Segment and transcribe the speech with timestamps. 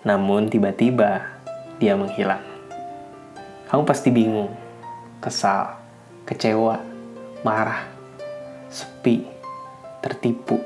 [0.00, 1.28] Namun tiba-tiba
[1.76, 2.40] dia menghilang.
[3.68, 4.48] Kamu pasti bingung,
[5.20, 5.76] kesal,
[6.24, 6.80] kecewa,
[7.44, 7.84] marah,
[8.72, 9.28] sepi,
[10.00, 10.56] tertipu.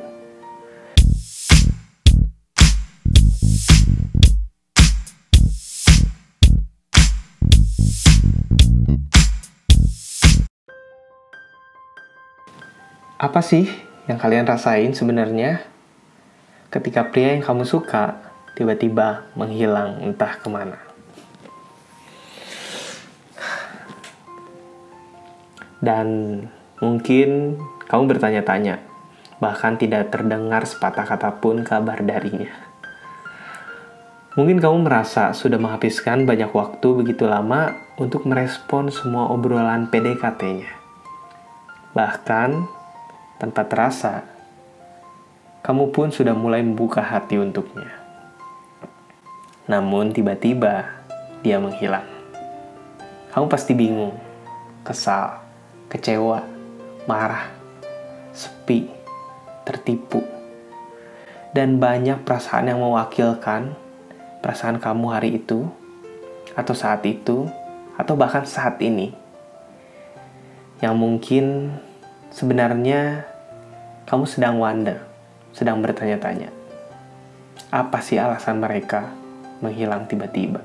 [13.19, 13.66] Apa sih
[14.06, 15.66] yang kalian rasain sebenarnya
[16.70, 20.79] ketika pria yang kamu suka tiba-tiba menghilang entah ke mana?
[25.85, 26.41] Dan
[26.81, 28.81] mungkin kamu bertanya-tanya,
[29.37, 32.48] bahkan tidak terdengar sepatah kata pun kabar darinya.
[34.35, 40.75] Mungkin kamu merasa sudah menghabiskan banyak waktu begitu lama untuk merespon semua obrolan PDKT-nya.
[41.95, 42.51] Bahkan,
[43.39, 44.27] tanpa terasa,
[45.62, 48.04] kamu pun sudah mulai membuka hati untuknya.
[49.65, 50.85] Namun tiba-tiba
[51.41, 52.05] dia menghilang.
[53.33, 54.12] Kamu pasti bingung,
[54.84, 55.41] kesal,
[55.89, 56.45] kecewa,
[57.09, 57.48] marah,
[58.37, 58.87] sepi,
[59.65, 60.21] tertipu,
[61.56, 63.73] dan banyak perasaan yang mewakilkan
[64.45, 65.65] perasaan kamu hari itu,
[66.53, 67.49] atau saat itu,
[67.97, 69.17] atau bahkan saat ini,
[70.84, 71.73] yang mungkin
[72.28, 73.25] sebenarnya
[74.05, 75.01] kamu sedang wonder,
[75.56, 76.53] sedang bertanya-tanya,
[77.73, 79.23] apa sih alasan mereka
[79.65, 80.61] menghilang tiba-tiba?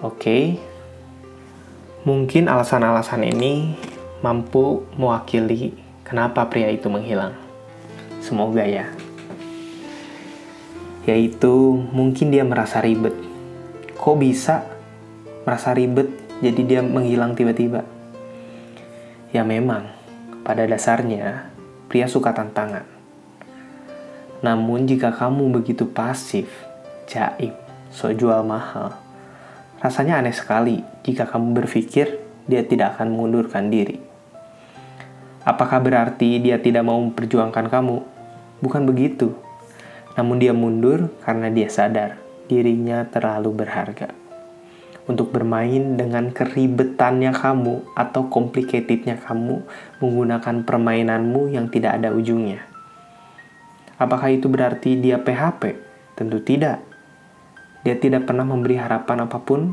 [0.00, 0.56] Oke,
[2.08, 3.76] mungkin alasan-alasan ini
[4.24, 7.36] mampu mewakili kenapa pria itu menghilang.
[8.24, 8.88] Semoga ya
[11.06, 13.14] yaitu mungkin dia merasa ribet.
[13.94, 14.66] Kok bisa
[15.46, 16.10] merasa ribet
[16.42, 17.86] jadi dia menghilang tiba-tiba?
[19.30, 19.86] Ya memang,
[20.42, 21.46] pada dasarnya
[21.86, 22.95] pria suka tantangan.
[24.44, 26.48] Namun jika kamu begitu pasif,
[27.08, 27.56] jaim,
[27.88, 28.96] so jual mahal,
[29.80, 34.02] rasanya aneh sekali jika kamu berpikir dia tidak akan mengundurkan diri.
[35.46, 37.96] Apakah berarti dia tidak mau memperjuangkan kamu?
[38.60, 39.46] Bukan begitu
[40.16, 42.16] namun dia mundur karena dia sadar
[42.48, 44.10] dirinya terlalu berharga.
[45.06, 49.62] Untuk bermain dengan keribetannya kamu atau complicatednya kamu
[50.02, 52.66] menggunakan permainanmu yang tidak ada ujungnya.
[53.96, 55.80] Apakah itu berarti dia PHP?
[56.16, 56.84] Tentu tidak.
[57.80, 59.72] Dia tidak pernah memberi harapan apa pun,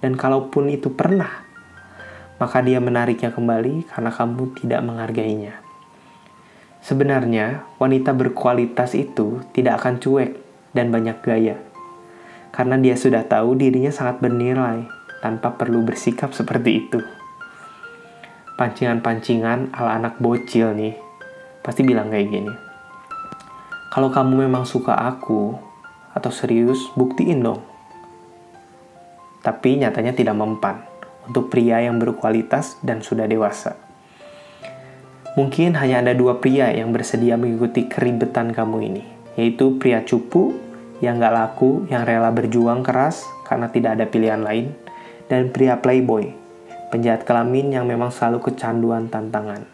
[0.00, 1.44] dan kalaupun itu pernah,
[2.40, 5.60] maka dia menariknya kembali karena kamu tidak menghargainya.
[6.80, 10.40] Sebenarnya, wanita berkualitas itu tidak akan cuek
[10.72, 11.60] dan banyak gaya.
[12.50, 14.88] Karena dia sudah tahu dirinya sangat bernilai
[15.20, 17.04] tanpa perlu bersikap seperti itu.
[18.56, 20.96] Pancingan-pancingan ala anak bocil nih,
[21.60, 22.69] pasti bilang kayak gini.
[23.90, 25.58] Kalau kamu memang suka aku,
[26.14, 27.58] atau serius, buktiin dong.
[29.42, 30.86] Tapi nyatanya tidak mempan
[31.26, 33.74] untuk pria yang berkualitas dan sudah dewasa.
[35.34, 39.02] Mungkin hanya ada dua pria yang bersedia mengikuti keribetan kamu ini,
[39.34, 40.54] yaitu pria cupu
[41.02, 44.70] yang gak laku, yang rela berjuang keras karena tidak ada pilihan lain,
[45.26, 46.30] dan pria playboy,
[46.94, 49.66] penjahat kelamin yang memang selalu kecanduan tantangan.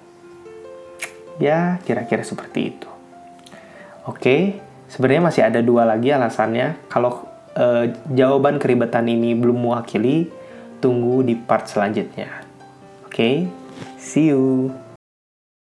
[1.36, 2.95] Ya, kira-kira seperti itu.
[4.06, 6.78] Oke, sebenarnya masih ada dua lagi alasannya.
[6.86, 7.26] Kalau
[7.58, 10.30] eh, jawaban keribetan ini belum mewakili,
[10.78, 12.30] tunggu di part selanjutnya.
[13.02, 13.50] Oke,
[13.98, 14.70] see you.